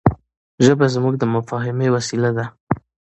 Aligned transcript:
ژبه 0.65 0.85
زموږ 0.95 1.13
د 1.19 1.23
مفاهيمي 1.35 1.87
وسیله 1.95 2.29
ده. 2.37 2.45